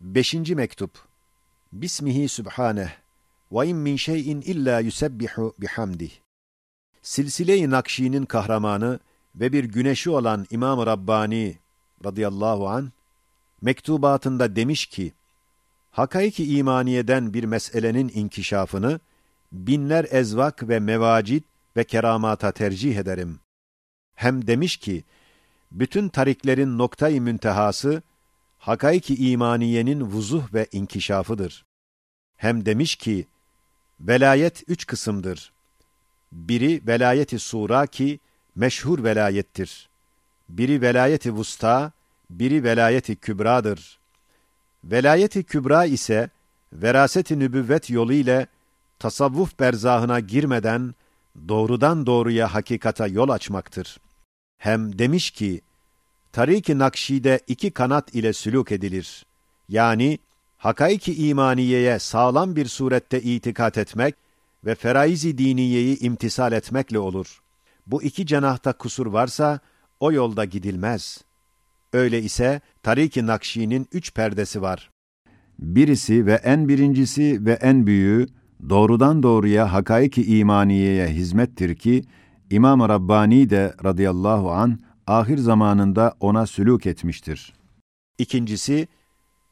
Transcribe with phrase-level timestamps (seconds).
[0.00, 0.98] Beşinci mektup.
[1.72, 2.90] Bismihi Sübhaneh.
[3.52, 6.10] Ve in min şeyin illa yusebbihu bihamdih.
[7.02, 9.00] Silsile-i Nakşi'nin kahramanı
[9.34, 11.58] ve bir güneşi olan İmam-ı Rabbani
[12.04, 12.92] radıyallahu an
[13.62, 15.12] mektubatında demiş ki,
[15.90, 19.00] Hakaiki imaniyeden bir meselenin inkişafını
[19.52, 21.44] binler ezvak ve mevacid
[21.76, 23.40] ve keramata tercih ederim.
[24.14, 25.04] Hem demiş ki,
[25.72, 28.02] bütün tariklerin noktayı müntehası,
[28.60, 31.64] hakaiki imaniyenin vuzuh ve inkişafıdır.
[32.36, 33.26] Hem demiş ki,
[34.00, 35.52] velayet üç kısımdır.
[36.32, 38.20] Biri velayeti sura ki,
[38.56, 39.88] meşhur velayettir.
[40.48, 41.92] Biri velayeti vusta,
[42.30, 43.98] biri velayeti kübradır.
[44.84, 46.30] Velayeti kübra ise,
[46.72, 48.46] veraseti nübüvvet yolu ile
[48.98, 50.94] tasavvuf berzahına girmeden,
[51.48, 53.98] doğrudan doğruya hakikata yol açmaktır.
[54.58, 55.60] Hem demiş ki,
[56.32, 59.26] Tarik-i Nakşi'de iki kanat ile sülük edilir.
[59.68, 60.18] Yani,
[60.56, 64.14] hakaiki imaniyeye sağlam bir surette itikat etmek
[64.64, 67.40] ve feraizi diniyeyi imtisal etmekle olur.
[67.86, 69.60] Bu iki cenahta kusur varsa,
[70.00, 71.24] o yolda gidilmez.
[71.92, 74.90] Öyle ise, Tarik-i Nakşi'nin üç perdesi var.
[75.58, 78.26] Birisi ve en birincisi ve en büyüğü,
[78.68, 82.04] doğrudan doğruya hakaiki imaniyeye hizmettir ki,
[82.50, 84.78] İmam-ı Rabbani de radıyallahu an
[85.10, 87.54] ahir zamanında ona sülük etmiştir.
[88.18, 88.88] İkincisi,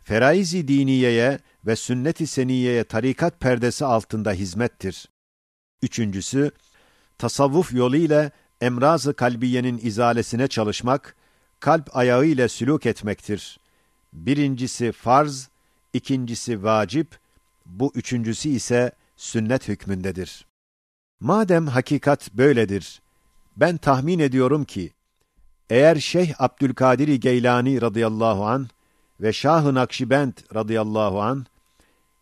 [0.04, 5.08] feraizi diniyeye ve sünnet-i seniyeye tarikat perdesi altında hizmettir.
[5.82, 6.50] Üçüncüsü,
[7.18, 11.16] tasavvuf yolu ile emraz-ı kalbiyenin izalesine çalışmak,
[11.60, 13.60] kalp ayağı ile sülük etmektir.
[14.12, 15.48] Birincisi farz,
[15.92, 17.18] ikincisi vacip,
[17.66, 20.46] bu üçüncüsü ise sünnet hükmündedir.
[21.20, 23.02] Madem hakikat böyledir,
[23.56, 24.92] ben tahmin ediyorum ki,
[25.70, 28.68] eğer Şeyh Abdülkadir Geylani radıyallahu an
[29.20, 31.46] ve Şah-ı Nakşibend radıyallahu an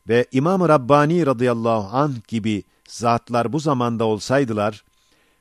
[0.08, 4.84] ve İmam-ı Rabbani radıyallahu an gibi zatlar bu zamanda olsaydılar,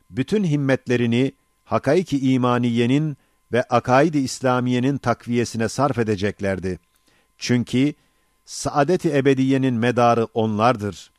[0.10, 1.32] bütün himmetlerini
[1.64, 3.18] hakaiki imaniyenin
[3.52, 6.80] ve akaid-i İslamiyenin takviyesine sarf edeceklerdi.
[7.38, 7.94] Çünkü
[8.46, 11.12] saadet-i ebediyenin medarı onlardır.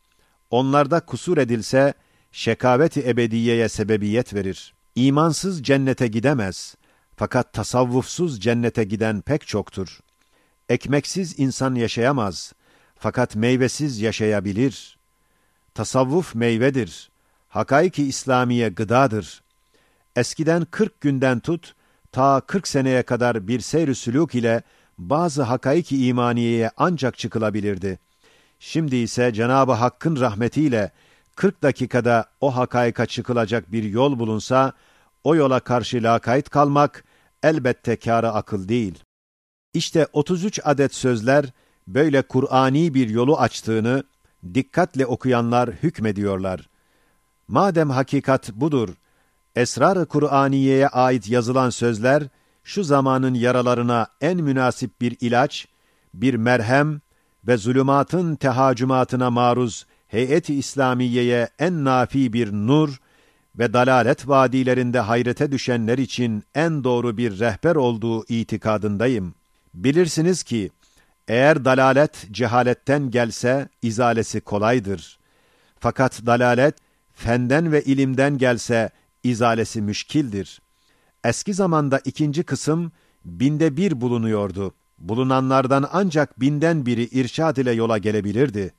[0.51, 1.95] Onlarda kusur edilse,
[2.33, 4.75] şekavet-i ebediyeye sebebiyet verir.
[4.97, 6.75] İmansız cennete gidemez.
[7.17, 10.01] Fakat tasavvufsuz cennete giden pek çoktur.
[10.69, 12.53] Ekmeksiz insan yaşayamaz.
[12.99, 14.99] Fakat meyvesiz yaşayabilir.
[15.75, 17.11] Tasavvuf meyvedir.
[17.49, 19.43] Hakaiki İslamiye gıdadır.
[20.17, 21.75] Eskiden kırk günden tut,
[22.13, 24.63] ta kırk seneye kadar bir seyr-i sülûk ile
[24.99, 27.99] bazı hakaiki imaniyeye ancak çıkılabilirdi.
[28.59, 30.93] Şimdi ise Cenab-ı Hakk'ın rahmetiyle
[31.37, 34.73] 40 dakikada o hakaika çıkılacak bir yol bulunsa,
[35.25, 37.05] o yola karşı lakayt kalmak
[37.43, 39.05] elbette kârı akıl değil.
[39.75, 41.53] İşte 33 adet sözler
[41.89, 44.05] böyle Kur'ani bir yolu açtığını
[44.55, 46.69] dikkatle okuyanlar hükmediyorlar.
[47.49, 48.89] Madem hakikat budur,
[49.55, 52.23] esrar-ı Kur'aniye'ye ait yazılan sözler,
[52.65, 55.69] şu zamanın yaralarına en münasip bir ilaç,
[56.15, 57.01] bir merhem
[57.47, 63.01] ve zulümatın tehacümatına maruz heyet-i İslamiye'ye en nafi bir nur
[63.59, 69.35] ve dalalet vadilerinde hayrete düşenler için en doğru bir rehber olduğu itikadındayım.
[69.75, 70.71] Bilirsiniz ki,
[71.29, 75.19] eğer dalalet cehaletten gelse, izalesi kolaydır.
[75.79, 76.75] Fakat dalalet,
[77.15, 78.91] fenden ve ilimden gelse,
[79.25, 80.61] izalesi müşkildir.
[81.25, 82.93] Eski zamanda ikinci kısım,
[83.25, 84.75] binde bir bulunuyordu.
[84.99, 88.73] Bulunanlardan ancak binden biri irşad ile yola gelebilirdi.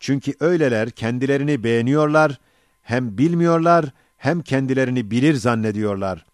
[0.00, 2.38] Çünkü öyleler kendilerini beğeniyorlar,
[2.82, 3.84] hem bilmiyorlar,
[4.16, 6.24] hem kendilerini bilir zannediyorlar.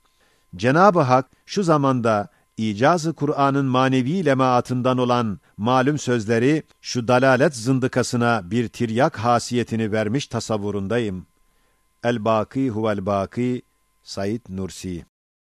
[0.57, 8.69] Cenab-ı Hak şu zamanda icazı Kur'an'ın manevi lemaatından olan malum sözleri şu dalalet zındıkasına bir
[8.69, 11.27] tiryak hasiyetini vermiş tasavvurundayım.
[12.05, 13.63] El-Baki huvel-Baki
[14.03, 15.05] Said Nursi